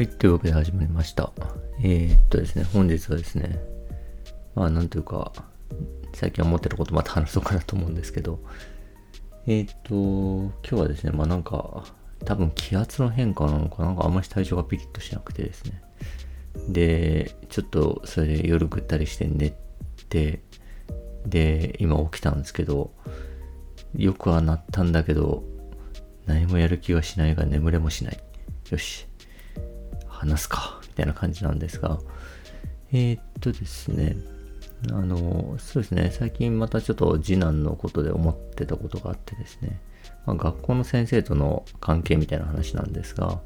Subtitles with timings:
[0.00, 1.30] はい、というわけで始まりました。
[1.82, 3.60] えー、っとですね、本日はですね、
[4.54, 5.30] まあなんというか、
[6.14, 8.40] 最近思ってることまた話そうかなと思うんですけど、
[9.46, 11.84] えー、っと、今日はですね、まあなんか、
[12.24, 15.82] 多分気圧の変化なのかなんかあんまり体調がピリッとしなくてですね。
[16.70, 19.54] で、ちょっとそれで夜ぐったりして寝
[20.08, 20.40] て、
[21.26, 22.94] で、今起きたんですけど、
[23.94, 25.44] よくはなったんだけど、
[26.24, 28.18] 何もやる気がしないが眠れもしない。
[28.70, 29.09] よし。
[30.20, 30.80] 話すか。
[30.88, 31.98] みたいな感じなんですが。
[32.92, 34.16] えー、っとですね。
[34.90, 36.10] あの、そうですね。
[36.12, 39.80] 最近またちょっと次男のことで思ってたことがあってですね。
[40.26, 43.40] まあ、学校の先生との関係みたいな話なんですが、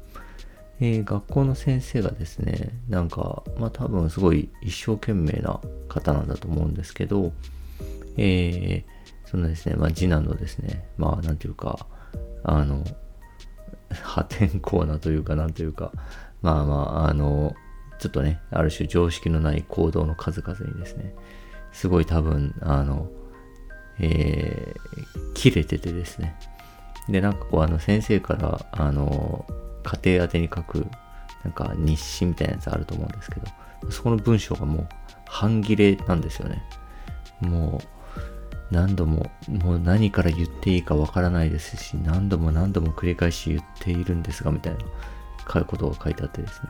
[0.81, 7.31] えー、学校の先生がですね、なんか、まあ多分すごい一生懸命な方なんだと思うんですけど、
[8.17, 11.87] えー、そのですね、まあ次男のですね、まあなんていうか、
[12.43, 12.83] あの、
[13.89, 15.91] 破天荒なというか、なんというか、
[16.45, 17.55] まあまあ、あの、
[17.97, 21.15] ちょっとね、ある種常識のない行動の数々にですね、
[21.71, 23.09] すごい多分、あの、
[23.97, 26.37] えー、切れててですね。
[27.09, 29.47] で、なんかこう、あの、先生から、あの、
[30.03, 30.85] 家庭宛てに書く、
[31.43, 33.47] なんか日誌みたいなやつあると思うんですけど、
[33.89, 34.87] そこの文章がもう、
[35.25, 36.61] 半切れなんですよね。
[37.41, 37.87] もう、
[38.69, 44.79] 何度も、もう何から言っていいかわからないですし、何度も何度も繰り返し言っているんですが、みたいな
[45.45, 46.69] ことが書いてあってですね。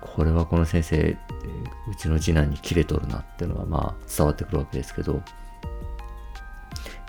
[0.00, 1.16] これはこの先生、
[1.90, 5.22] うちの次男に切れとるなっていうのがまあ伝わってくるわけですけど、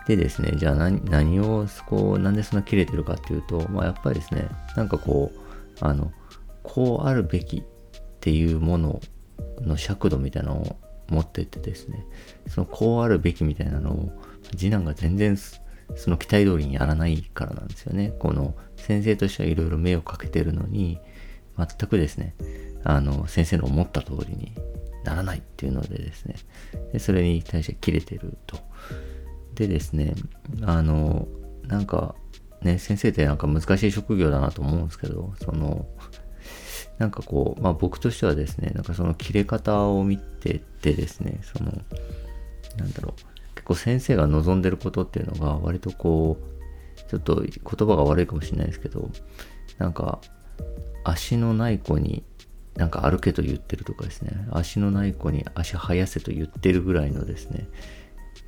[0.07, 5.39] でですね、じゃあ何何をこう、なんでそんな切れてるかっていうと、まあやっぱりですね、なんかこう、
[5.81, 6.11] あの、
[6.63, 7.63] こうあるべきっ
[8.19, 9.01] ていうもの
[9.61, 10.77] の尺度みたいなのを
[11.09, 12.05] 持ってってですね、
[12.47, 14.09] そのこうあるべきみたいなのを、
[14.55, 15.37] 次男が全然
[15.95, 18.13] その期待通りにやらないからなんですよね。
[18.19, 20.99] この先生としてはいろいろ目をかけてるのに、
[21.57, 22.35] 全くですね、
[22.83, 24.51] あの、先生の思った通りに
[25.03, 26.35] ならないっていうのでですね、
[26.91, 28.57] でそれに対して切れてると。
[29.53, 30.13] でですね、
[30.63, 31.27] あの、
[31.63, 32.15] なんか、
[32.61, 35.85] ね、先生ってなんか難しい職業だなと思うんですけど、その、
[36.97, 41.71] なんかこう、まあ僕としてはですね、なんかその切れ方を見ててですね、その、
[42.77, 43.34] なんだろう、
[43.65, 47.51] 結構先生が望んでることっていうのが割とこう、ちょっと言
[47.87, 49.09] 葉が悪いかもしれないですけど、
[49.79, 50.19] なんか、
[51.03, 52.23] 足のない子に
[52.75, 57.67] なんか歩けと言ってるとかですね、足のない子に足生やせと言ってるぐらいのですね、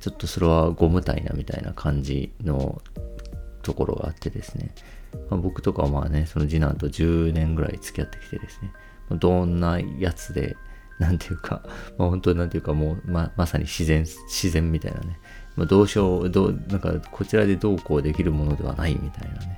[0.00, 2.80] ちょっとそれはゴム体なみたいな感じの
[3.62, 4.72] ところがあってですね、
[5.30, 8.72] まあ、僕とかはまあね、その次男と10年ぐらい付き合ってきてですね、
[9.18, 10.56] どんなやつで、
[10.98, 11.62] なんていうか、
[11.96, 15.18] まあ、本当なんていうかもうま、まさに自然、自然みたいなね、
[15.56, 19.56] まあ、どうしよう、どう、なんかこちらでどうこうできるものではないみたいなね、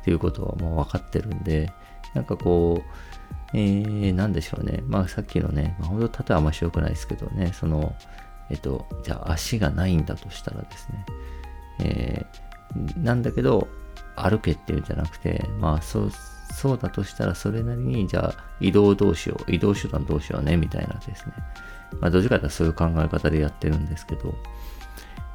[0.00, 1.72] っていうことはもう分かってるんで、
[2.14, 4.82] なんかこう、えー、なんでしょうね。
[4.86, 7.94] まあさっきのね、まあ、本当例えはあんまし良くないですけどね、その、
[8.48, 11.06] えっと、じゃあ足がないんだとしたらですね、
[11.80, 13.68] えー、なんだけど、
[14.16, 16.10] 歩けっていうんじゃなくて、まあそう、
[16.52, 21.32] そうだとしたらそれなりに、じゃあ移動どうしよう、移動手段どうしようね、みたいなですね。
[22.00, 24.34] まあどっちかというとそういう考え方でやってるんですけど、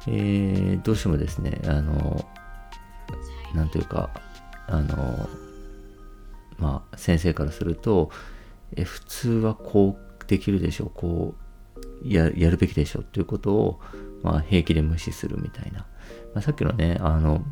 [0.06, 2.24] えー、どうしてもですね、あの、
[3.54, 4.10] なんというか、
[4.66, 5.28] あの、
[6.58, 8.10] まあ先生からすると、
[8.76, 11.46] え普通はこうできるでしょう、こう
[12.04, 13.80] ややるべきでしょうっていうことを、
[14.22, 15.80] まあ、平気で無視するみたいな。
[16.34, 17.44] まあ、さっきのね、あの、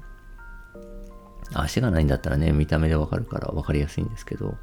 [1.54, 4.54] 足がないんだったらね、見た目でわかるから分かりやすいんですけど、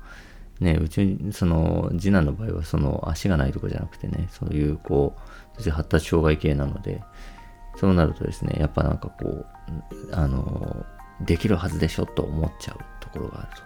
[0.60, 5.16] ね、うち、その、次男の場合は、その、足がないとかじゃなくてね、そういう、こ
[5.58, 7.02] う、発達障害系なので、
[7.78, 9.46] そうなるとですね、やっぱなんかこう、
[10.12, 10.86] あの、
[11.22, 13.62] できるはずでしょと思っちゃうところがある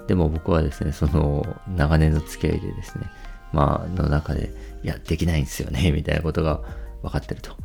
[0.00, 0.06] と。
[0.06, 3.06] でも僕はですね、その、長年の付き合いでですね、
[3.52, 4.50] まあ、の中で、
[4.82, 6.60] いや、できないんですよね、みたいなことが
[7.02, 7.56] 分かってると。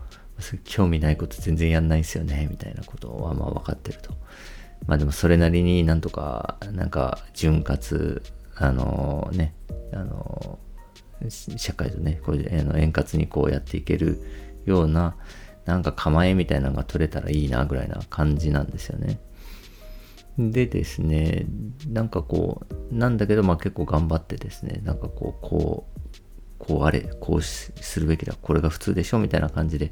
[0.64, 4.14] 興味ないこと全然やんないんですよね、みたいなことはまあ分かってると。
[4.88, 8.22] まあでもそれなりになんとか、なんか潤滑、
[8.56, 9.54] あのね、
[9.94, 10.60] あの
[11.30, 14.22] 社会とね、これであの円滑にこうやっていける
[14.66, 15.16] ような、
[15.66, 19.20] なんか構えみたいなのが取れたらいいなぐらいな感じなんですよね。
[20.38, 21.46] でですね、
[21.88, 22.62] なんかこ
[22.92, 26.02] う、なんだけど、まあ結構頑張ってですね、なんかこう、こう、
[26.58, 29.92] こうあれ、こうするべきだ、これが普通でしょみたいな感じで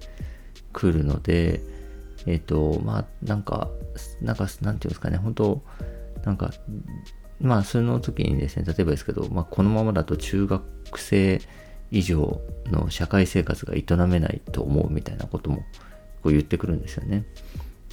[0.71, 1.61] 来るので、
[2.29, 3.69] えっ、と、まあ、なんか、
[4.21, 5.63] なんか、なんていうんですかね、本当
[6.23, 6.51] なんか、
[7.41, 10.63] まあ、その時にですね、例えばですけど、まあ、このままだと中学
[10.99, 11.41] 生
[11.89, 15.63] 以上の社会生活が営めないと思うみたいなことも
[16.21, 17.25] こう言ってくるんですよね。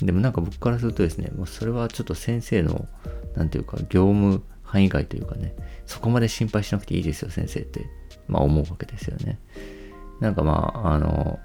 [0.02, 2.86] でもなんか僕からするとですね、もうそれはちょっと先生の、
[3.36, 5.54] なんていうか、業務範囲外というかね、
[5.86, 7.86] そこまで心配しなくていいですよ、先生って、
[8.28, 9.38] まあ思うわけですよね。
[10.20, 11.38] なんかまあ、あの、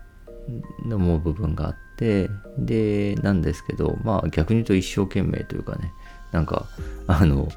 [0.83, 5.94] 思う部分があって、で、なんですけど、まあ逆に言うと一生懸命というかね、
[6.31, 6.65] なんか、
[7.06, 7.48] あの、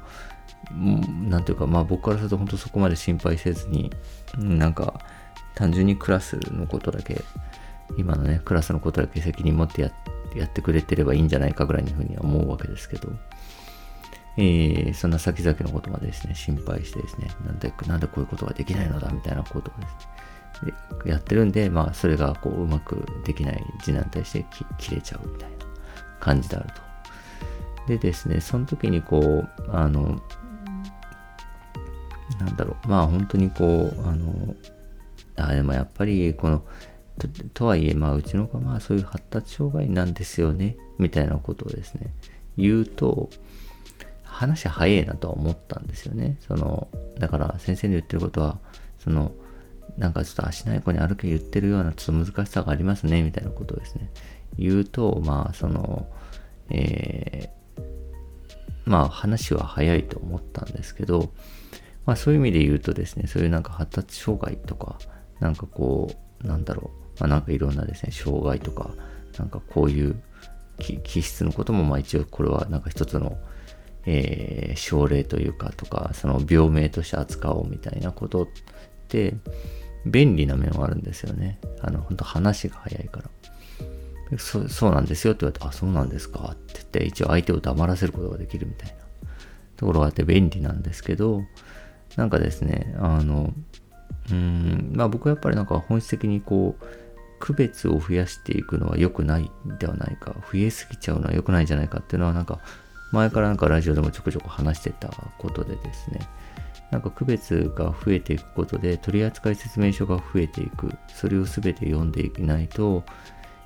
[0.71, 3.91] なんていうか、まあ僕からすると本当そこまで心配せずに、
[4.37, 4.99] なんか
[5.55, 7.23] 単純にクラスのことだけ、
[7.97, 9.89] 今のね、クラスのことだけ責任持ってや
[10.45, 13.09] ってくれてればいいんじゃないかぐらいのふうには思うわけですけど、
[14.37, 19.87] えー、そんな先々のことまでですね、心配してですね、なんで、なんでこういうことができないのだみたいなことですね、
[21.05, 24.45] やってるんで、まあ、それがこう、うまくできない次男に対して
[24.77, 25.55] 切れちゃうみたいな
[26.19, 26.85] 感じであると。
[27.87, 30.21] でですね、その時にこう、あの、
[32.39, 34.55] なんだろう、まあ本当にこう、あの、
[35.37, 36.63] あでもやっぱりこの
[37.19, 42.13] ととはいえ、まあうちの子はまあそういう発達障害なんですよね、みたいなことをですね、
[42.57, 43.29] 言うと、
[44.23, 46.37] 話早いなとは思ったんですよね。
[46.45, 48.59] その、だから先生の言ってることは、
[48.99, 49.31] その、
[49.97, 54.09] なんかちょっと足ない子に歩け言ってるようなちょっと難しさがありますね、みたいなことをですね、
[54.57, 56.07] 言うと、まあその、
[56.69, 57.81] えー、
[58.85, 61.31] まあ話は早いと思ったんですけど、
[62.05, 64.97] まあそういう意味で言うとですね、そういうなんか発達障害とか、
[65.39, 66.11] なんかこ
[66.43, 68.91] う、なんだろう、まあなんかいろんなですね、障害とか、
[69.37, 70.21] なんかこういう
[70.77, 73.37] 気質のことも、まあ一応これはなんか一つの、
[74.05, 78.47] えー、症例というかとか、その病名として扱おうみたいなことっ
[79.07, 79.35] て、
[80.05, 81.59] 便利な面はあるんですよね。
[81.81, 83.29] あの、本当話が早いから。
[84.37, 86.51] そそうなんですよって言われて、あ、そうなんですか？
[86.53, 88.95] って言って、一応相手を黙らせることができるみたいな
[89.77, 91.43] ところがあって便利なんですけど、
[92.15, 93.53] なんかですね、あの、
[94.31, 96.85] うん、まあ僕はやっぱりなんか本質的にこう、
[97.39, 102.59] 区別を増やしていくのは良くないではないか、増えすぎちゃうのは良くないんじゃないかっていうのはなんか、
[103.11, 106.21] 前からなんかラジオでもちょくちょく話してたことでですね、
[106.95, 113.03] なんか区別が増えていくことで取扱説明書が増えていく、それを全て読んでいないと、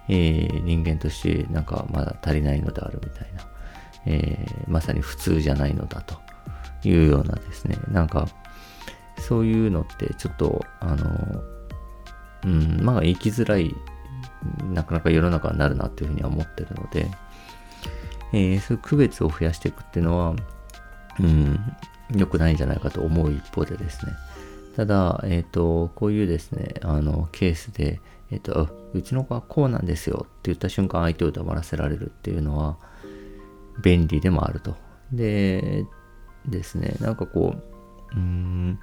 [0.07, 3.47] えー、人間としてなんかまだ足りないのであるみたいな、
[4.07, 6.15] えー、まさに普通じゃないのだと
[6.83, 8.27] いうようなですね、なんか
[9.19, 11.43] そういうのってちょっと、あの、
[12.45, 13.75] うん、まあ言いきづらい、
[14.73, 17.05] なかなか世の中になるなっていうふうには思ってるので、
[18.33, 20.33] えー、そういう区別を増やしていくっていうのは、
[21.19, 21.59] うん、
[22.15, 24.13] 良くないんじゃないかと思う一方でですね。
[24.75, 27.99] ただ、えっ、ー、と、こういうですね、あの、ケースで、
[28.31, 32.77] えっ、ー、と、うちの子はこうなんですよって言った瞬間相手を黙らせられるっていうのは
[33.83, 34.75] 便利でもあると。
[35.11, 35.85] で、
[36.45, 38.79] ですね、なんかこう、うーん、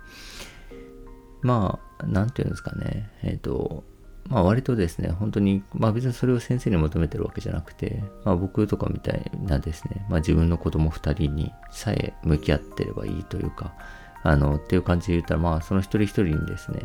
[1.43, 3.85] まあ、なんていうんですかね、えっ、ー、と、
[4.29, 13.75] まあ割とですね、本当に、まあ別にそれを先生に求めてるわけじゃなくて、まあ僕とかみたいなですね、まあ自分の子供二人にさえ向き合ってればいいというか、
[14.23, 16.81] あの、っていう感じで言ったら、まあその一人一人にですね、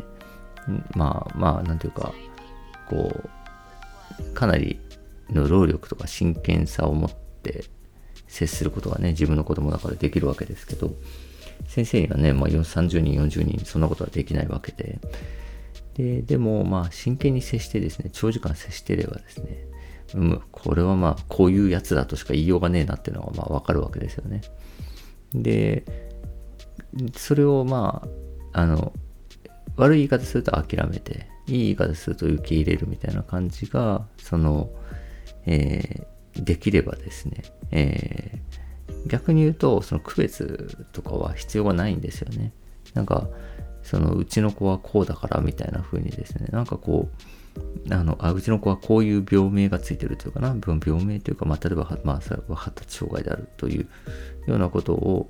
[0.94, 2.12] まあまあ、なんていうか、
[2.88, 3.22] こ
[4.20, 4.78] う、かなり
[5.30, 7.64] の労力とか真剣さを持って
[8.28, 10.94] 接することがね、自分の子供だからできるわけですけど、
[11.66, 14.98] 先生にはね、まあ、30人、40人、そんなことはできないわけで、
[15.94, 19.66] で、でも、まあ、真剣に接してですね、長時間接してればですね、
[20.14, 24.42] うん、これはまあ、こういうやつだとしか言いようがねえなっていうのが、まあ、わかるわけですよね。
[25.34, 25.84] で、
[27.16, 28.06] それをま
[28.52, 28.92] あ、あの、
[29.76, 34.70] 悪い言い方すると諦めて、いい言い方すると受け入れるみたいな感じが、その、
[35.46, 42.52] えー、できればですね、えー、逆に言うと、その区別とかは必要がないんですよね。
[42.94, 43.28] なんか、
[43.92, 47.10] そのうちの子はこうだからみたいな風にですね、なんかこ
[47.90, 53.86] う、あの、あ、うちの子はこういう病名がついてるというかな、病名というか、まあ、例えば、まあ、発達障害であるという
[54.46, 55.28] ようなことを、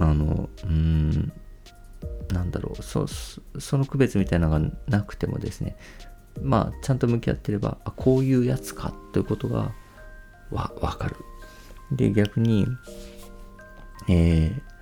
[0.00, 1.32] あの、うん、
[2.32, 2.82] なんだろう。
[2.82, 5.76] そ、その区別みたいなのがなくてもですね、
[6.42, 9.70] まあ、ちゃんと向き合ってれば、あ、こういうやつかということが
[10.50, 11.14] わ、わかる。
[11.92, 12.66] で、逆に、
[14.08, 14.73] えー、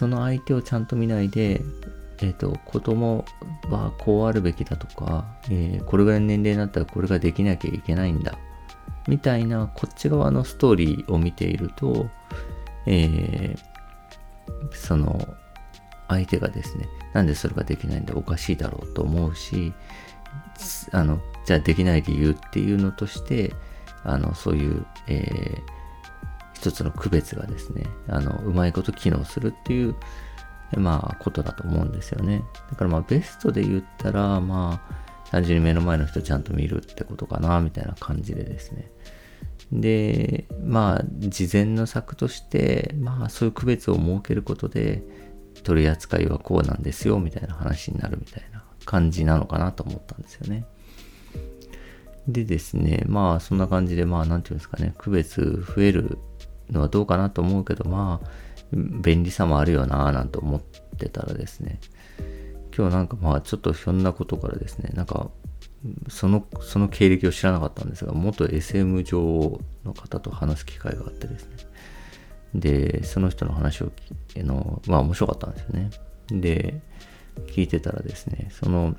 [0.00, 1.60] その相手をちゃんと見ないで、
[2.22, 3.26] えっ、ー、と、子供
[3.68, 8.38] はこうあるべきだとか、えー、これぐらいの年齢になったらこれができなきゃいけないんだ。
[9.08, 12.08] みたいな、こっち側のストーリーを見ていると、
[12.86, 13.58] えー、
[14.72, 15.36] その、
[16.08, 19.74] 相手がですね、なんでそれができないんだ、おかしいだろうと思うし、
[20.92, 23.52] あの、じゃあできない理由っていうのとして、
[24.04, 25.79] あの、そういう、えー、
[26.60, 29.96] 一つの区別がですね、あの、うまいこと機能するっていう、
[30.76, 32.44] まあ、ことだと思うんですよね。
[32.70, 38.92] だからまあ、ベストで言ったら、まあ、単純に目の前の人ちゃんと見るってことかな、みたいな感じでですね。
[39.72, 45.02] で、まあ、事前の策として、まあ、そういう区別を設けることで、
[45.62, 50.66] 取り扱いはこうなんですよ、みたいな話になるみたいな感じなのかなと思ったんですよね。
[52.28, 56.18] でですね、まあ、そんな感じで、まあ、なんていうんですかね、区別増える
[56.70, 58.28] のはどうかなと思うけど、まあ、
[58.72, 60.60] 便利さもあるよなぁなんて思っ
[60.98, 61.80] てたらですね、
[62.76, 65.30] 今日なんかまあちょっとひょんなことからですね、なんか
[66.08, 71.56] その、その経歴を知らなかったんですが、元 SM 女王の方と話す機会があってですね。
[72.54, 73.90] で、その人の話を
[74.36, 75.90] の、まあ面白かったんですよね。
[76.28, 76.80] で、
[77.46, 78.94] 聞いてたらですね、その、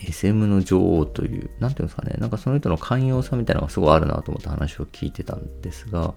[0.00, 6.14] SM の女王という、なんていうんですかね、なんかその人の寛容さみたいなのがすごいあるなと思って話を聞いてたんですが、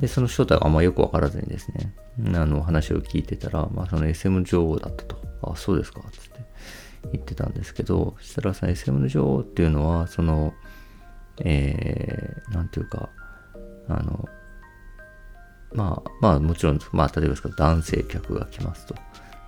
[0.00, 1.94] で、その正体があんまよくわからずにですね、
[2.34, 5.16] あの話を聞いてたら、まあその SM 女王だったと。
[5.42, 6.40] あ、そうですか、つって
[7.12, 10.54] 言ってたんですけど、そしたらさ、SM の女王っていうのは、その、
[11.44, 13.10] えー、なんていうか、
[13.88, 14.28] あの、
[15.74, 18.94] まあ、まあもちろん、まあ例えばですけど、男性客が来ますと。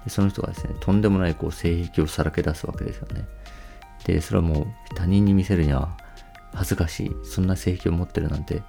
[0.05, 3.27] でその人がですね、とんでもないこう性癖をさらけ出すわけですよね。
[4.05, 5.97] で、それはもう他人に見せるには
[6.53, 7.17] 恥ずかしい。
[7.25, 8.63] そんな性癖を持ってるなんて、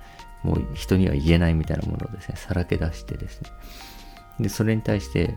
[0.44, 3.50] もう人には言えないみたいなものをですね、さらけ出してですね。
[4.40, 5.36] で、それに対して、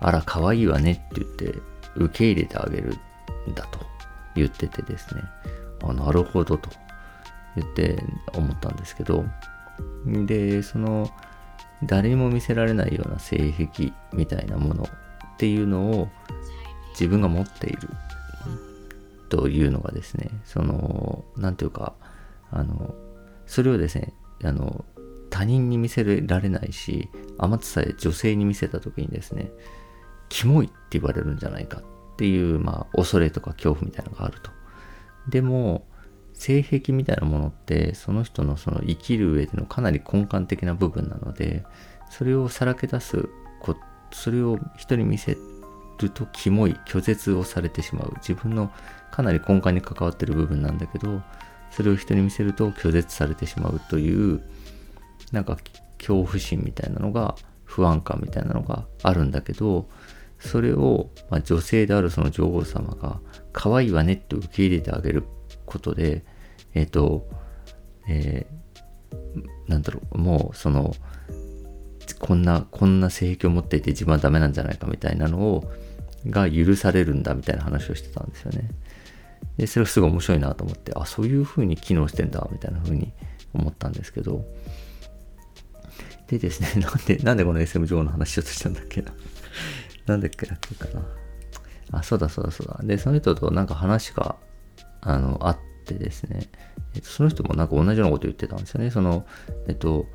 [0.00, 1.58] あら、可愛いわねって言って、
[1.96, 2.94] 受け入れてあげる
[3.48, 3.80] んだと
[4.34, 5.22] 言っててですね。
[5.82, 6.68] あ、なるほどと
[7.56, 8.02] 言って
[8.34, 9.24] 思ったんですけど、
[10.06, 11.10] で、その、
[11.82, 14.86] 誰にも見せられないような性癖みたいなもの
[15.40, 16.10] っていうのを
[16.90, 17.88] 自分が持っている
[19.30, 21.94] というのがですね、その、なんていうか、
[22.50, 22.94] あの、
[23.46, 24.12] それをですね、
[24.44, 24.84] あの、
[25.30, 29.50] 他人に見せられないし、あまつさえ女性に見せた時にですね、
[30.28, 31.82] キモいって言われるんじゃないかっ
[32.18, 34.50] ていう、まあ、恐れとか恐怖みたいなのがあると。
[35.30, 35.86] でも、
[36.34, 41.64] 性癖みたいなものって、その人のその生きる上でのかなり根幹的な部分なので、
[42.10, 43.30] それをさらけ出す
[43.60, 43.74] こ、
[44.12, 45.36] それを人に見せ
[45.98, 48.12] るとキモい、拒絶をされてしまう。
[48.16, 48.70] 自分の
[49.10, 51.22] かなり根幹に関わってる部分なんだけど、
[51.70, 54.42] それを人に見せると拒絶されてしまうという、
[55.32, 55.56] なんか
[55.98, 59.88] 恐怖心みたいなのが、不安感みたいなのがあるんだけど、
[60.40, 63.20] それを、まあ、女性であるその女王様が、
[63.52, 65.24] 可愛いわねって受け入れてあげる
[65.66, 66.24] ことで、
[66.74, 67.28] えっ、ー、と、
[68.08, 70.94] えー、なんだろう、もうその、
[72.20, 75.72] こんな、こんな性癖を持っていて自分はダメなんじゃないかみたいなのを、
[76.26, 78.70] が許されるんだみたいな話をしてたんですよね。
[79.56, 83.12] で、それがすごい面白いなと思って、あ、そういう風に機能してんだみたいな風に
[83.54, 84.44] 思ったんですけど、
[86.28, 89.12] でですね、 なんで、なんでこの SM 女王の話しようとしたんだっけな。
[90.06, 91.02] なんだっけなっけかな。
[91.92, 92.80] あ、そうだそうだそうだ。
[92.82, 94.36] で、その人となんか話が、
[95.00, 96.48] あの、あってですね、
[96.94, 98.90] えっと、その人もなんか同じようなこと言ってたんですよね。
[98.90, 99.26] その、
[99.68, 100.06] えっと、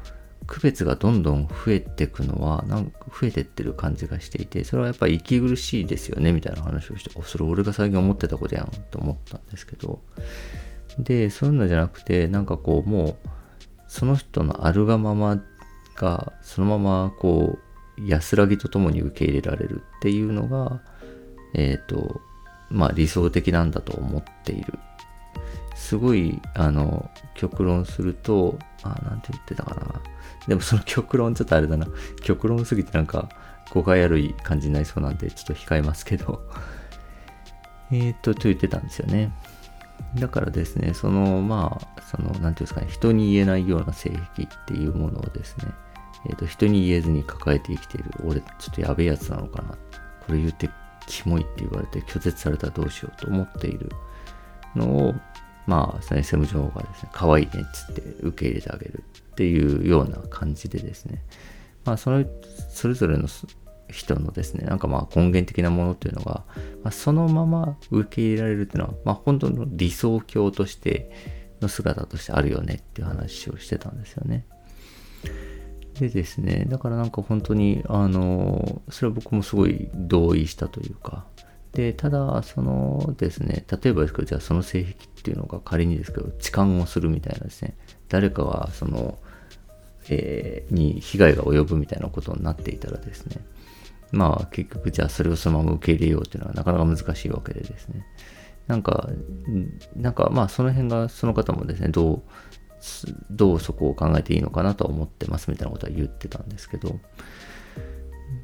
[0.47, 10.01] 区別がどんどん増えていくのは、なんか増えてってる感じがしていて、それはやっぱり息苦しいですよね、みたいな話をして、それ俺が最近思ってたことやんと思ったんですけど、
[10.99, 13.29] で、そういうのじゃなくて、なんかこう、もう、
[13.87, 15.41] その人のあるがまま
[15.95, 17.57] が、そのままこ
[17.97, 20.81] う、安らぎとともに受け入れられるっていうのが、
[21.53, 22.21] えっ、ー、と、
[22.69, 24.77] まあ理想的なんだと思っている。
[25.75, 30.01] すごい、あの、極論すると、あ、なんて言ってたかな。
[30.47, 31.85] でもその極論ちょっとあれだな。
[32.21, 33.29] 極論すぎてなんか
[33.71, 36.47] 誤解悪い感じになりそうなんでちょっと控えますけど
[37.91, 39.31] えっと、と言ってたんですよね。
[40.15, 45.65] だからですね、その、まあ、その、なんていうんですかね、人に言えないような性癖っていうものをですね、
[46.27, 49.69] えっ、ー、と、人に言えずに抱えて生きている、俺、ちょっとやべえやつなのかな。
[50.25, 50.69] これ言って
[51.07, 53.89] キモいって言われて拒絶されたらどうしようと思っている
[54.75, 55.13] のを、
[55.67, 61.23] まあ、その SM 女王がですね、可愛いねっつって受け入れてあげるっていうような感じでですね、
[61.83, 62.25] まあ、その、
[62.69, 63.27] それぞれの
[63.89, 66.43] 人のですね、なんかまあ根源的なものっていうのが、
[66.83, 71.11] まあ、そのまま受け入れられるっていうのは、まあ本当の理想郷として
[71.61, 74.45] の姿としてあるよねっていう話をしてたんですよね。
[75.99, 81.25] でですね、だからなんか本当に、あの、それは僕もすごい同意したというか、
[81.75, 87.75] で、ただ、そのですね、例えばですけど、じゃあその性癖っていうのが仮にですけど、痴漢をするみたいなですね、
[88.07, 89.19] 誰かがその、
[90.09, 93.37] えー、に被害が及ぶみたいなことになっていたらですね、
[94.11, 98.05] まあ結局じゃあそれをそのまま受け入れようっていうのはなかなか難しいわけでですね、
[98.67, 99.09] なんか、
[99.97, 102.21] なんかまあその辺がその方もですね、どう、
[103.29, 106.99] どうそこを考えていいのかなと思ってますみたいなことは言ってたんですけど、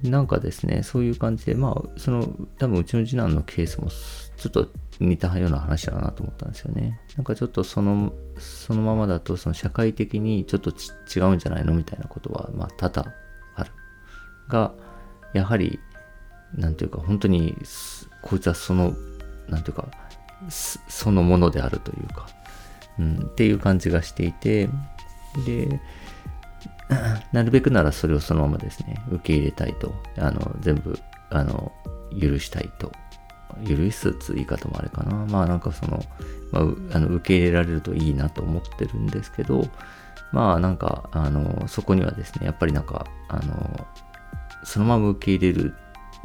[0.03, 2.27] なんかですね、そういう感じで、まあ、その、
[2.57, 4.67] 多分うちの次男のケースも、ちょっと
[4.99, 6.99] 似たような話だなと思ったんですよね。
[7.17, 13.13] なんかちょっとその、そのままだとその社会的にちょっと違うんじゃないのみたいなことは、まあ多々
[13.55, 13.71] ある。
[14.47, 14.73] が、
[15.33, 15.79] やはり、
[16.55, 17.55] なんていうか本当に、
[18.21, 18.93] こいつはその、
[19.49, 19.87] なんていうか、
[20.49, 22.27] そのものであるというか、
[22.99, 24.67] うん、っていう感じがしていて、
[25.45, 25.79] で、
[27.31, 31.71] なるべくならそれをそのままですね、受け入れたいと、あの、全部、あの、
[32.19, 32.91] 許したいと。
[33.67, 35.25] 許すつ言い方もあれかな。
[35.25, 36.03] まあなんかその、
[36.51, 39.67] まあ、あの受け入れられるといいなと思ってるんですけど、
[40.31, 43.87] まあなんか、あの、そこにはですね、やっぱりなんか、あの、
[44.63, 45.75] そのまま受け入れる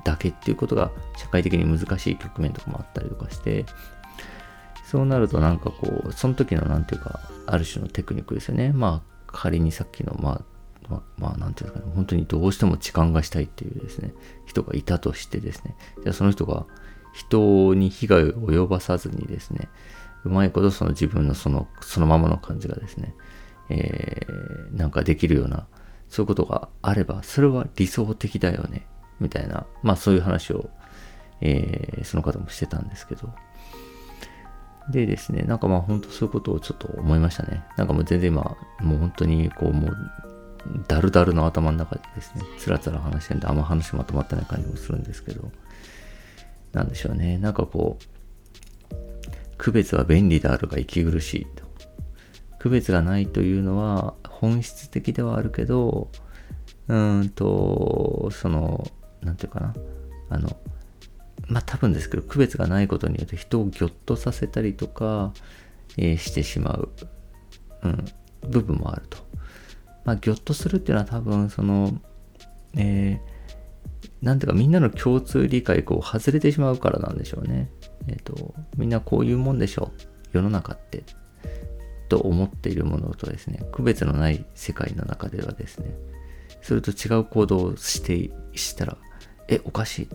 [0.04, 3.66] だけっていうことが社会的に難しい局面とかもあったりとかして、
[4.84, 8.72] そうなるとなんかこう、その時のなんていうか、ある種のテクニックですよね。
[8.72, 10.40] まあ仮にさっきの、まあ、
[10.88, 14.12] ままあ、なんていうんですかね、本当にどうしても痴漢がしたいっていうですね、
[14.44, 16.66] 人がいたとしてですね、じゃあその人が
[17.12, 19.68] 人に被害を及ばさずにですね、
[20.24, 23.14] うまいことその自分のその、そのままの感じがですね、
[23.70, 25.66] えー、なんかできるような、
[26.08, 28.86] そういうことがあれば、それは理想的だよね、
[29.18, 30.68] みたいな、まあそういう話を、
[31.40, 33.32] えー、その方もしてたんですけど、
[34.90, 37.64] でですね、なんかまあ本当そういうことをちょっと思いましたね。
[37.76, 39.96] なんかもう全然今、もう本当にこうもう、
[40.88, 45.50] ダルダルの頭の中でですね、つらつら話してるんで、あんま話まとまってない感じもするんですけど、
[46.72, 47.38] なんでしょうね。
[47.38, 48.94] なんかこう、
[49.58, 51.64] 区別は便利であるが息苦しいと。
[52.58, 56.10] 区別がないというのは本質的ではあるけど、
[56.88, 58.86] うんと、その、
[59.22, 59.74] なんていうかな。
[60.30, 60.56] あの、
[61.48, 65.32] まあ多分ですけど、区別がないことによって人をぎょっとさせたりとか、
[65.96, 66.90] えー、してしまう、
[67.82, 68.04] うん、
[68.48, 69.25] 部分もあると。
[70.06, 72.00] まあ、ぎょっとするっていうのは多分、その、
[72.76, 77.68] えー、なんていうかみんなの共通理解こう外れてしまうからなんでしょうね。
[78.06, 80.00] えっ、ー、と、みんなこういうもんでしょう。
[80.32, 81.02] 世の中って。
[82.08, 85.92] と思っているものとですね、区別のない世界の中ではですね、
[86.62, 88.96] それと違う行動をして、したら、
[89.48, 90.08] え、おかしい。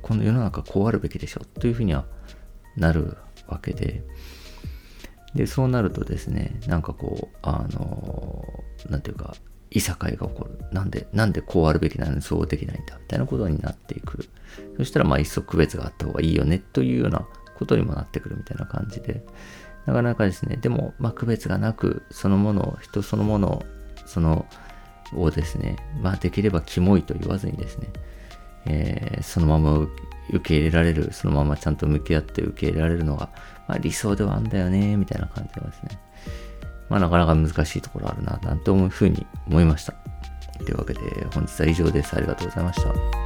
[0.00, 2.04] この世の中こうあるべきでしょというふうには
[2.76, 3.16] なる
[3.48, 4.04] わけで、
[5.34, 8.44] で、そうなるとですね、なんかこう、あの、
[8.88, 9.34] なんていうか、
[9.70, 10.58] いさかいが起こる。
[10.72, 14.28] なんで、なんでこうあるべきなのにそうできないんだ、みたいなことになっていく。
[14.76, 17.26] そしたら、まあ、一層区別があった方がいいよね、というような
[17.58, 19.24] ことにもなってくるみたいな感じで、
[19.86, 23.64] なかなかですね、でも、まあ、区別がなく、そのもの、人そのもの、
[24.06, 24.46] その、
[25.14, 27.88] をですね、まあ、できればキモいと言わずにですね、
[28.66, 29.86] えー、そのまま
[30.30, 33.30] 受け入れられる、そのままちゃんと向き合って受け入れられるのが、
[33.66, 35.98] まあ、理想ではあんだよね、みたいな感じがですね。
[36.88, 39.94] まあなかなか難しいところあるな、なんて思うふうに思いました。
[40.58, 41.00] というわけで
[41.32, 42.14] 本日は以上です。
[42.14, 43.23] ありがとうございました。